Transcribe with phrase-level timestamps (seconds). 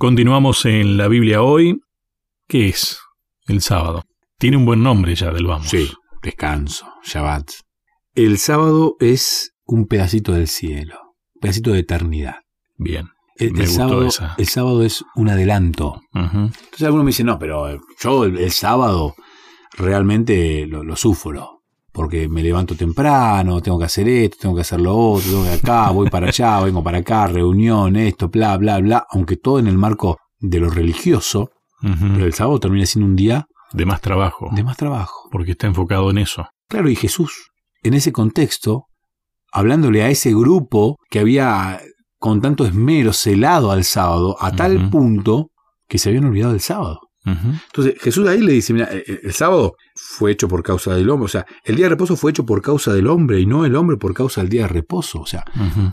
[0.00, 1.80] Continuamos en la Biblia hoy.
[2.46, 3.00] ¿Qué es
[3.48, 4.04] el sábado?
[4.38, 5.66] Tiene un buen nombre ya del vamos.
[5.68, 5.90] Sí,
[6.22, 7.50] descanso, Shabbat.
[8.14, 11.00] El sábado es un pedacito del cielo,
[11.34, 12.36] un pedacito de eternidad.
[12.76, 13.08] Bien.
[13.34, 14.34] El, Me el gustó sábado, esa.
[14.38, 16.00] el sábado es un adelanto.
[16.14, 19.16] Entonces algunos me dicen, no, pero yo el, el sábado
[19.76, 21.57] realmente lo, lo sufro.
[21.98, 25.50] Porque me levanto temprano, tengo que hacer esto, tengo que hacer lo otro, tengo que
[25.50, 29.04] acá, voy para allá, vengo para acá, reunión, esto, bla, bla, bla.
[29.10, 33.46] Aunque todo en el marco de lo religioso, pero el sábado termina siendo un día
[33.72, 34.48] De más trabajo.
[34.52, 35.28] de más trabajo.
[35.32, 36.46] Porque está enfocado en eso.
[36.68, 37.50] Claro, y Jesús,
[37.82, 38.84] en ese contexto,
[39.50, 41.80] hablándole a ese grupo que había
[42.18, 45.50] con tanto esmero celado al sábado, a tal punto
[45.88, 47.00] que se habían olvidado del sábado.
[47.24, 51.10] Entonces Jesús ahí le dice, mira, eh, eh, el sábado fue hecho por causa del
[51.10, 53.64] hombre, o sea, el día de reposo fue hecho por causa del hombre y no
[53.66, 55.44] el hombre por causa del día de reposo, o sea,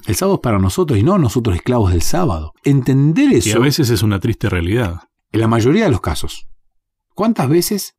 [0.07, 2.53] el sábado es para nosotros y no nosotros esclavos del sábado.
[2.63, 4.99] Entender Y eso a veces es una triste realidad.
[5.31, 6.47] en la mayoría de los casos.
[7.13, 7.93] ¿Cuántas veces?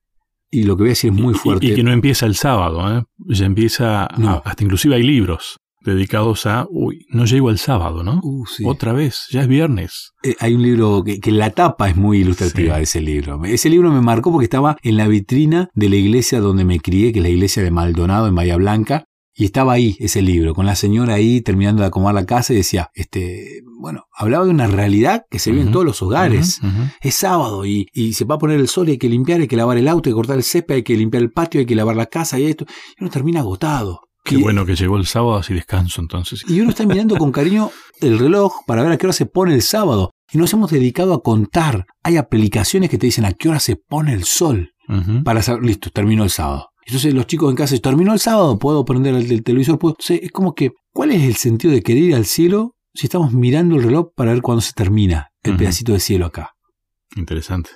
[0.50, 1.66] Y lo que voy a decir es muy Y- fuerte.
[1.66, 3.02] Y, que no empieza el sábado, ¿eh?
[3.26, 4.30] Ya empieza, No.
[4.30, 5.58] a- hasta inclusive hay libros
[5.94, 8.20] dedicados a, uy, no llego al sábado, ¿no?
[8.22, 8.64] Uh, sí.
[8.66, 10.12] Otra vez, ya es viernes.
[10.22, 12.78] Eh, hay un libro que, que la tapa es muy ilustrativa Sí.
[12.78, 13.44] de ese libro.
[13.44, 17.12] Ese libro me marcó porque estaba en la vitrina de la iglesia donde me crié,
[17.12, 19.04] que es la iglesia de Maldonado en Bahía Blanca.
[19.38, 22.56] Y estaba ahí ese libro, con la señora ahí terminando de acomodar la casa y
[22.56, 26.58] decía, este, bueno, hablaba de una realidad que se vive en todos los hogares.
[27.02, 29.46] Es sábado y, y se va a poner el sol y hay que limpiar, hay
[29.46, 31.66] que lavar el auto, hay que cortar el césped, hay que limpiar el patio, hay
[31.66, 32.64] que lavar la casa y esto.
[32.98, 34.00] Y uno termina agotado.
[34.26, 36.42] Qué bueno que llegó el sábado, así descanso entonces.
[36.48, 39.54] y uno está mirando con cariño el reloj para ver a qué hora se pone
[39.54, 40.10] el sábado.
[40.32, 41.86] Y nos hemos dedicado a contar.
[42.02, 44.72] Hay aplicaciones que te dicen a qué hora se pone el sol.
[45.24, 46.68] Para saber, listo, terminó el sábado.
[46.84, 49.78] Entonces los chicos en casa dicen, terminó el sábado, puedo prender el, el televisor.
[49.78, 49.94] Puedo...
[49.98, 53.32] Entonces, es como que, ¿cuál es el sentido de querer ir al cielo si estamos
[53.32, 56.52] mirando el reloj para ver cuándo se termina el pedacito de cielo acá?
[57.16, 57.70] Interesante.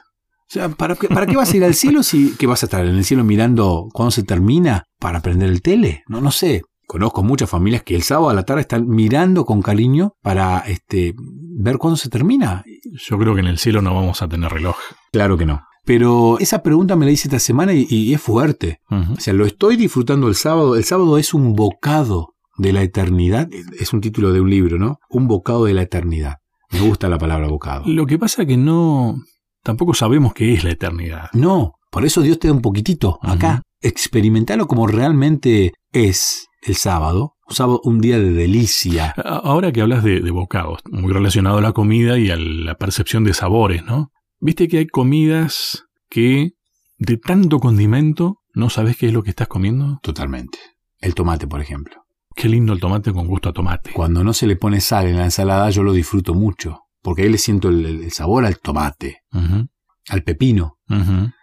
[0.50, 2.66] O sea, ¿para qué, ¿para qué vas a ir al cielo si que vas a
[2.66, 6.03] estar en el cielo mirando cuándo se termina para prender el tele?
[6.09, 6.62] No, no sé.
[6.88, 11.15] Conozco muchas familias que el sábado a la tarde están mirando con cariño para este,
[11.16, 12.65] ver cuándo se termina.
[12.84, 14.75] Yo creo que en el cielo no vamos a tener reloj.
[15.12, 15.62] Claro que no.
[15.84, 18.81] Pero esa pregunta me la hice esta semana y, y es fuerte.
[18.91, 20.75] O sea, lo estoy disfrutando el sábado.
[20.75, 23.49] El sábado es un bocado de la eternidad.
[23.78, 24.99] Es un título de un libro, ¿no?
[25.09, 26.39] Un bocado de la eternidad.
[26.72, 27.84] Me gusta la palabra bocado.
[27.87, 29.16] Lo que pasa que no,
[29.62, 31.31] tampoco sabemos qué es la eternidad.
[31.32, 33.62] No, por eso Dios te da un poquitito acá.
[33.81, 37.34] Experimentalo como realmente es el sábado.
[37.48, 39.15] Un sábado, un día de delicia.
[39.25, 43.25] Ahora que hablas de, de bocados, muy relacionado a la comida y a la percepción
[43.25, 44.12] de sabores, ¿no?
[44.38, 46.53] Viste que hay comidas que
[46.98, 49.98] de tanto condimento no sabes qué es lo que estás comiendo.
[50.03, 50.59] Totalmente.
[50.98, 52.04] El tomate, por ejemplo.
[52.34, 53.92] Qué lindo el tomate con gusto a tomate.
[53.92, 56.82] Cuando no se le pone sal en la ensalada, yo lo disfruto mucho.
[57.03, 59.22] Porque ahí le siento el, sabor al tomate,
[60.09, 60.78] al pepino.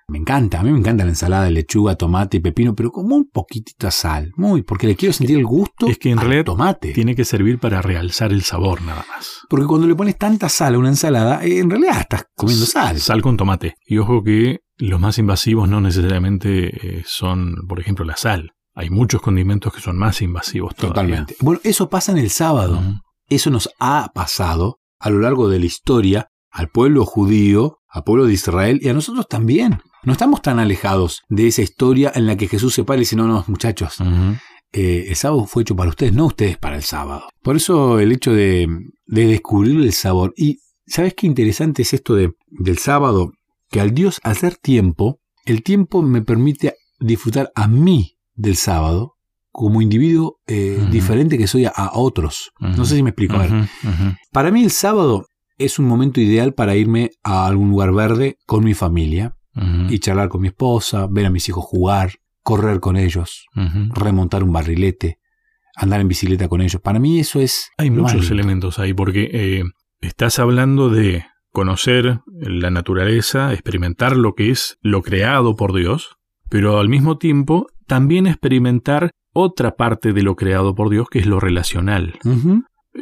[0.09, 3.11] Me encanta, a mí me encanta la ensalada de lechuga, tomate y pepino, pero con
[3.11, 4.31] un poquitito de sal.
[4.37, 6.93] Muy, porque le quiero sentir el gusto Es que en al realidad tomate.
[6.93, 9.41] Tiene que servir para realzar el sabor nada más.
[9.49, 13.01] Porque cuando le pones tanta sal a una ensalada, eh, en realidad estás comiendo sal.
[13.01, 13.75] Sal con tomate.
[13.85, 18.53] Y ojo que los más invasivos no necesariamente eh, son, por ejemplo, la sal.
[18.75, 20.93] Hay muchos condimentos que son más invasivos todavía.
[20.93, 21.35] Totalmente.
[21.41, 22.81] Bueno, eso pasa en el sábado.
[23.27, 28.25] Eso nos ha pasado a lo largo de la historia al pueblo judío, al pueblo
[28.25, 29.79] de Israel y a nosotros también.
[30.03, 33.15] No estamos tan alejados de esa historia en la que Jesús se para y dice,
[33.15, 33.97] no, no, muchachos,
[34.71, 37.27] eh, el sábado fue hecho para ustedes, no ustedes para el sábado.
[37.41, 38.67] Por eso el hecho de,
[39.05, 40.33] de descubrir el sabor.
[40.35, 43.31] Y ¿sabes qué interesante es esto de, del sábado?
[43.69, 49.16] Que al Dios hacer tiempo, el tiempo me permite disfrutar a mí del sábado
[49.57, 52.51] como individuo eh, diferente que soy a, a otros.
[52.59, 53.37] No sé si me explico.
[53.37, 53.67] A ver,
[54.31, 55.25] para mí el sábado
[55.57, 59.35] es un momento ideal para irme a algún lugar verde con mi familia
[59.89, 62.11] y charlar con mi esposa, ver a mis hijos jugar,
[62.43, 63.47] correr con ellos,
[63.95, 65.17] remontar un barrilete,
[65.75, 66.79] andar en bicicleta con ellos.
[66.79, 67.71] Para mí eso es...
[67.79, 69.63] Hay muchos elementos ahí, porque eh,
[70.01, 76.17] estás hablando de conocer la naturaleza, experimentar lo que es lo creado por Dios,
[76.47, 81.25] pero al mismo tiempo también experimentar otra parte de lo creado por Dios, que es
[81.25, 82.19] lo relacional.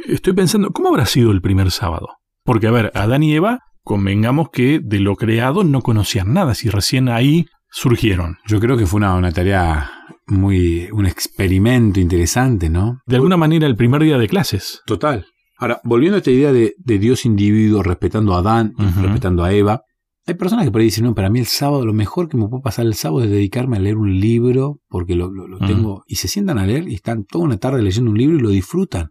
[0.08, 2.10] Estoy pensando, ¿cómo habrá sido el primer sábado?
[2.44, 6.70] Porque, a ver, Adán y Eva, convengamos que de lo creado no conocían nada, si
[6.70, 8.38] recién ahí surgieron.
[8.46, 9.90] Yo creo que fue una, una tarea
[10.28, 10.90] muy...
[10.92, 13.00] un experimento interesante, ¿no?
[13.06, 14.82] De alguna manera, el primer día de clases.
[14.86, 15.26] Total.
[15.58, 19.82] Ahora, volviendo a esta idea de, de Dios individuo respetando a Adán, respetando a Eva,
[20.28, 22.48] Hay personas que por ahí dicen, no, para mí el sábado, lo mejor que me
[22.48, 25.68] puede pasar el sábado es dedicarme a leer un libro, porque lo, lo- lo Ujú.
[25.68, 28.42] tengo, y se sientan a leer y están toda una tarde leyendo un libro y
[28.42, 29.10] lo disfrutan.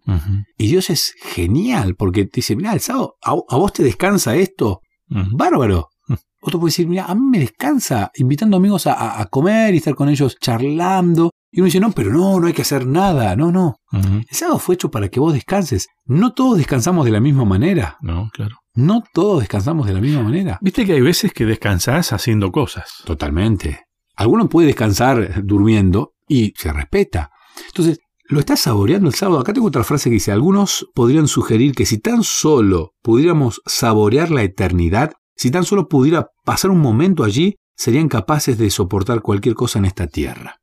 [0.59, 4.35] Y Dios es genial, porque te dice, mira, el sábado, a, a vos te descansa
[4.37, 5.37] esto, ujú.
[5.37, 5.89] bárbaro.
[6.09, 6.15] Mm.
[6.43, 10.09] Otro puede decir, mira, a mí me descansa invitando amigos a, comer y estar con
[10.09, 11.31] ellos charlando.
[11.51, 13.37] Y uno dice, no, pero no, no hay que hacer nada.
[13.37, 13.77] No, no.
[13.93, 15.87] El sábado fue hecho para que vos descanses.
[16.05, 17.97] No todos descansamos de la misma manera.
[18.03, 18.57] No, claro.
[18.75, 20.59] No todos descansamos de la misma manera.
[20.61, 22.93] Viste que hay veces que descansás haciendo cosas.
[23.05, 23.87] Totalmente.
[24.17, 27.31] Alguno puede descansar durmiendo y se respeta.
[27.69, 29.41] Entonces, ¿lo estás saboreando el sábado?
[29.41, 34.31] Acá tengo otra frase que dice, algunos podrían sugerir que si tan solo pudiéramos saborear
[34.31, 39.55] la eternidad, si tan solo pudiera pasar un momento allí, serían capaces de soportar cualquier
[39.55, 40.61] cosa en esta tierra.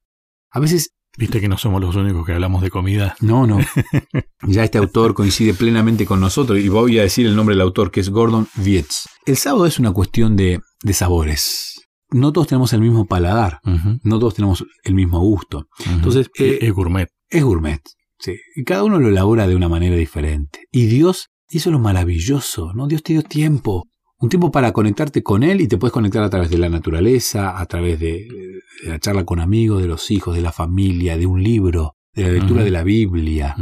[0.49, 3.15] A veces, Viste que no somos los únicos que hablamos de comida.
[3.21, 3.59] no, no.
[4.47, 7.91] Ya este autor coincide plenamente con nosotros y voy a decir el nombre del autor,
[7.91, 9.05] que es Gordon Wietz.
[9.27, 11.75] El sábado es una cuestión de, de sabores.
[12.09, 13.59] No todos tenemos el mismo paladar.
[14.03, 15.67] No todos tenemos el mismo gusto.
[15.85, 17.07] Entonces, eh, es gourmet.
[17.29, 17.81] Es gourmet.
[18.19, 18.33] Sí.
[18.55, 20.65] Y cada uno lo elabora de una manera diferente.
[20.71, 22.87] Y Dios hizo lo maravilloso, ¿no?
[22.87, 23.87] Dios te dio tiempo.
[24.21, 27.59] Un tiempo para conectarte con Él y te puedes conectar a través de la naturaleza,
[27.59, 28.27] a través de,
[28.83, 32.23] de la charla con amigos, de los hijos, de la familia, de un libro, de
[32.23, 33.55] la lectura de la Biblia.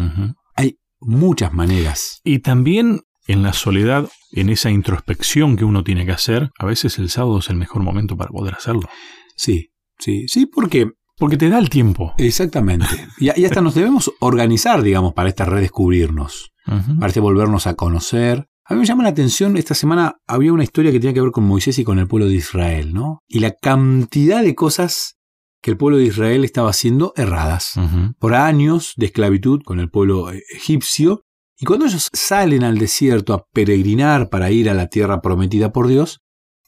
[0.55, 2.19] Hay muchas maneras.
[2.25, 6.99] Y también en la soledad, en esa introspección que uno tiene que hacer, a veces
[6.99, 8.89] el sábado es el mejor momento para poder hacerlo.
[9.37, 12.13] Sí, sí, sí, porque Porque te da el tiempo.
[12.17, 12.85] exactamente.
[13.17, 16.51] Y, y hasta nos debemos organizar, digamos, para este redescubrirnos.
[16.67, 16.99] Ujú.
[16.99, 18.48] parece volvernos a conocer.
[18.69, 21.31] A mí me llama la atención, esta semana había una historia que tenía que ver
[21.31, 23.17] con Moisés y con el pueblo de Israel, ¿no?
[23.27, 25.15] Y la cantidad de cosas
[25.59, 27.73] que el pueblo de Israel estaba haciendo erradas.
[28.19, 31.23] Por años de esclavitud con el pueblo eh, egipcio.
[31.57, 35.87] Y cuando ellos salen al desierto a peregrinar para ir a la tierra prometida por
[35.87, 36.19] Dios,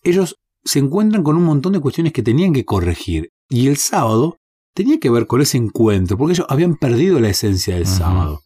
[0.01, 3.29] ellos se encuentran con un montón de cuestiones que tenían que corregir.
[3.47, 4.37] Y el sábado
[4.73, 8.41] tenía que ver con ese encuentro, porque ellos habían perdido la esencia del sábado.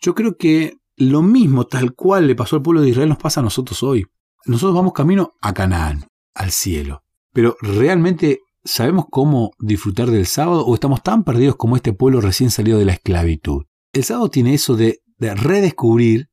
[0.00, 3.40] Yo creo que lo mismo, tal cual le pasó al pueblo de Israel, nos pasa
[3.40, 4.04] a nosotros hoy.
[4.44, 6.04] Nosotros vamos camino a Canaán,
[6.34, 7.02] al cielo.
[7.32, 12.50] Pero ¿realmente sabemos cómo disfrutar del sábado o estamos tan perdidos como este pueblo recién
[12.50, 13.62] salido de la esclavitud?
[13.94, 16.28] El sábado tiene eso de, de redescubrir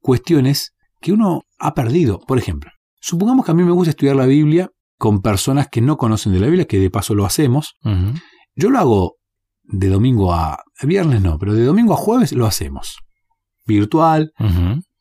[0.00, 2.20] cuestiones que uno ha perdido.
[2.20, 2.70] Por ejemplo,
[3.00, 6.38] supongamos que a mí me gusta estudiar la Biblia con personas que no conocen de
[6.38, 7.74] la Biblia, que de paso lo hacemos.
[8.54, 9.16] Yo lo hago
[9.64, 12.98] de domingo a viernes, no, pero de domingo a jueves lo hacemos.
[13.66, 14.32] Virtual,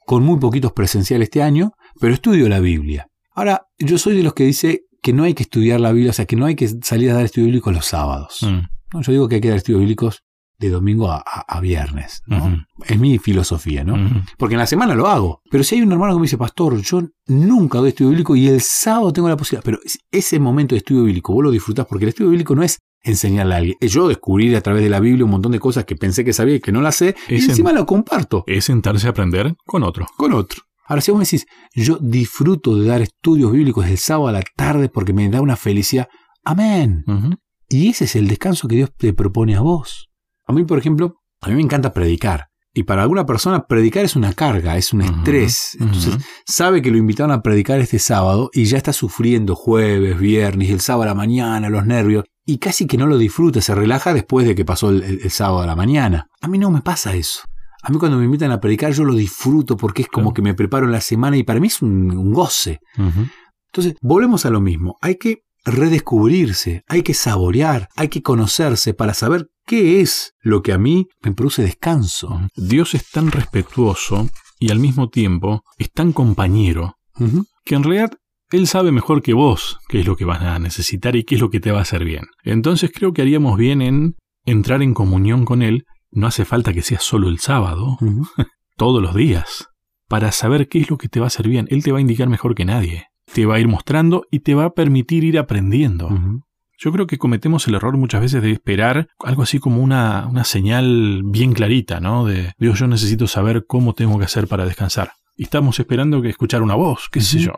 [0.05, 3.07] con muy poquitos presenciales este año, pero estudio la Biblia.
[3.33, 6.13] Ahora, yo soy de los que dice que no hay que estudiar la Biblia, o
[6.13, 8.39] sea, que no hay que salir a dar estudios bíblicos los sábados.
[8.43, 8.61] Mm.
[8.93, 10.21] No, yo digo que hay que dar estudios bíblicos
[10.59, 12.21] de domingo a, a- a viernes.
[12.85, 13.95] Es mi filosofía, ¿no?
[14.37, 15.41] Porque en la semana lo hago.
[15.49, 18.47] Pero si hay un hermano que me dice, pastor, yo nunca doy estudio bíblico y
[18.47, 19.63] el sábado tengo la posibilidad.
[19.63, 22.61] Pero es- ese momento de estudio bíblico, vos lo disfrutás porque el estudio bíblico no
[22.61, 23.77] es enseñarle a alguien.
[23.81, 26.55] Yo descubrir a través de la Biblia un montón de cosas que pensé que sabía
[26.55, 27.15] y que no las sé.
[27.29, 30.05] Y en- encima lo comparto Es sentarse a aprender con otro.
[30.17, 30.61] con otro.
[30.87, 34.43] Ahora, si vos me decís, yo disfruto de dar estudios bíblicos el sábado a la
[34.57, 36.07] tarde porque me da una felicidad.
[36.43, 37.03] Amén.
[37.69, 40.09] Y ese es el descanso que Dios te propone a vos.
[40.45, 42.47] A mí, por ejemplo, a mí me encanta predicar.
[42.73, 45.77] Y para alguna persona predicar es una carga, es un estrés.
[45.79, 50.69] Entonces sabe que lo invitaron a predicar este sábado y ya está sufriendo jueves, viernes,
[50.69, 52.25] el sábado a la mañana, los nervios.
[52.45, 55.31] Y casi que no lo disfruta, se relaja después de que pasó el, el- el
[55.31, 56.27] sábado a la mañana.
[56.41, 57.41] A mí no me pasa eso.
[57.83, 60.33] A mí cuando me invitan a predicar yo lo disfruto porque es como Claro.
[60.35, 62.79] que me preparo en la semana y para mí es un, un goce.
[62.97, 64.97] Entonces, volvemos a lo mismo.
[65.01, 70.73] Hay que redescubrirse, hay que saborear, hay que conocerse para saber qué es lo que
[70.73, 72.41] a mí me produce descanso.
[72.55, 74.29] Dios es tan respetuoso
[74.59, 76.95] y al mismo tiempo es tan compañero
[77.65, 78.11] que en realidad
[78.51, 81.41] Él sabe mejor que vos qué es lo que vas a necesitar y qué es
[81.41, 82.25] lo que te va a hacer bien.
[82.43, 84.15] Entonces creo que haríamos bien en
[84.45, 85.85] entrar en comunión con Él.
[86.11, 87.97] No hace falta que sea solo el sábado,
[88.77, 89.69] todos los días,
[90.09, 91.67] para saber qué es lo que te va a hacer bien.
[91.69, 93.05] Él te va a indicar mejor que nadie.
[93.33, 96.09] Te va a ir mostrando y te va a permitir ir aprendiendo.
[96.77, 100.43] Yo creo que cometemos el error muchas veces de esperar algo así como una, una
[100.43, 102.25] señal bien clarita, ¿no?
[102.25, 105.11] De Dios, yo necesito saber cómo tengo que hacer para descansar.
[105.37, 107.53] Y estamos esperando que escuchar una voz, qué sé yo.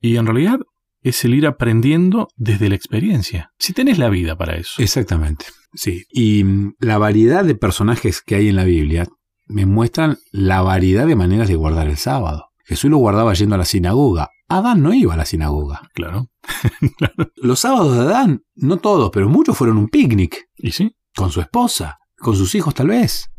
[0.00, 0.60] Y en realidad
[1.02, 3.52] es el ir aprendiendo desde la experiencia.
[3.58, 4.82] Si tenés la vida para eso.
[4.82, 5.46] Exactamente.
[5.74, 6.04] Sí.
[6.10, 9.06] Y mm, la variedad de personajes que hay en la Biblia
[9.46, 12.48] me muestran la variedad de maneras de guardar el sábado.
[12.64, 14.30] Jesús lo guardaba yendo a la sinagoga.
[14.48, 15.88] Adán no iba a la sinagoga.
[15.94, 16.28] Claro.
[17.36, 20.96] Los sábados de Adán, no todos, pero muchos fueron un picnic ¿Y sí?
[21.14, 23.30] con su esposa, con sus hijos tal vez.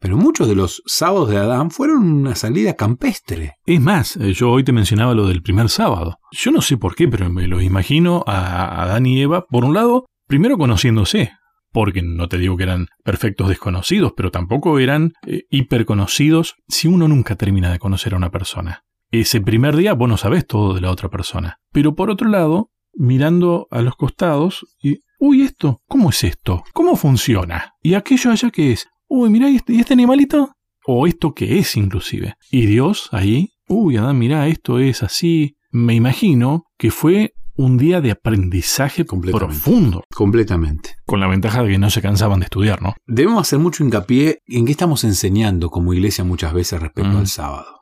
[0.00, 3.54] Pero muchos de los sábados de Adán fueron una salida campestre.
[3.66, 6.18] Es más, eh, yo hoy te mencionaba lo del primer sábado.
[6.30, 9.74] Yo no sé por qué, pero me lo imagino a Adán y Eva, por un
[9.74, 11.32] lado, primero conociéndose,
[11.72, 17.08] porque no te digo que eran perfectos desconocidos, pero tampoco eran eh, hiperconocidos si uno
[17.08, 18.84] nunca termina de conocer a una persona.
[19.10, 21.58] Ese primer día vos no sabés todo de la otra persona.
[21.72, 26.62] Pero por otro lado, mirando a los costados y, uy, esto, ¿cómo es esto?
[26.72, 27.74] ¿Cómo funciona?
[27.82, 28.86] ¿Y aquello allá qué es?
[29.08, 30.52] Uy, mira, este, ¿y este, animalito?
[30.86, 32.34] O esto qué es inclusive.
[32.50, 35.56] Y Dios ahí, uy, Adán, mira, esto es así.
[35.70, 40.04] Me imagino que fue un día de aprendizaje profundo.
[40.14, 40.94] Completamente.
[41.04, 42.94] Con la ventaja de que no se cansaban de estudiar, ¿no?
[43.06, 47.78] Debemos hacer mucho hincapié en qué estamos enseñando como iglesia muchas veces respecto al sábado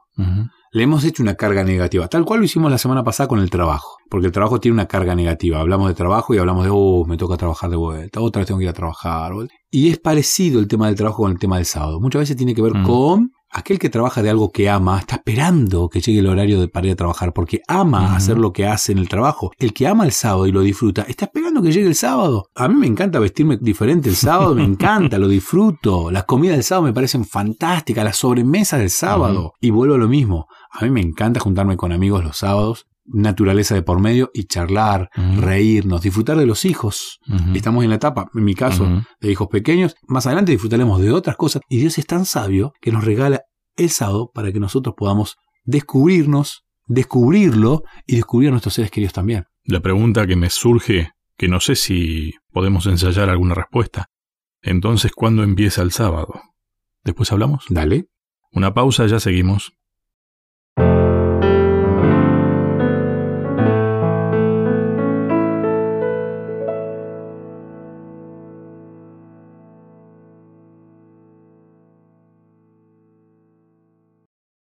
[0.76, 3.48] le hemos hecho una carga negativa, tal cual lo hicimos la semana pasada con el
[3.48, 5.58] trabajo, porque el trabajo tiene una carga negativa.
[5.58, 8.58] Hablamos de trabajo y hablamos de, oh, me toca trabajar de vuelta, otra vez tengo
[8.58, 9.32] que ir a trabajar.
[9.70, 11.98] Y es parecido el tema del trabajo con el tema del sábado.
[11.98, 15.88] Muchas veces tiene que ver con aquel que trabaja de algo que ama está esperando
[15.88, 18.92] que llegue el horario de para ir a trabajar porque ama hacer lo que hace
[18.92, 19.50] en el trabajo.
[19.58, 22.50] El que ama el sábado y lo disfruta está esperando que llegue el sábado.
[22.54, 26.10] A mí me encanta vestirme diferente el sábado, me encanta, lo disfruto.
[26.10, 29.54] Las comidas del sábado me parecen fantásticas, las sobremesas del sábado.
[29.60, 30.48] Y vuelvo a lo mismo.
[30.70, 35.10] A mí me encanta juntarme con amigos los sábados naturaleza de por medio y charlar,
[35.36, 37.20] reírnos, disfrutar de los hijos.
[37.54, 39.94] Estamos en la etapa, en mi caso, de hijos pequeños.
[40.06, 41.62] Más adelante disfrutaremos de otras cosas.
[41.68, 43.42] Y Dios es tan sabio que nos regala
[43.76, 49.44] el sábado para que nosotros podamos descubrirnos, descubrirlo y descubrir a nuestros seres queridos también.
[49.64, 54.06] La pregunta que me surge, que no sé si podemos ensayar alguna respuesta.
[54.62, 56.40] Entonces, ¿cuándo empieza el sábado?
[57.04, 57.66] ¿Después hablamos?
[57.68, 58.06] Dale.
[58.52, 59.72] Una pausa, ya seguimos.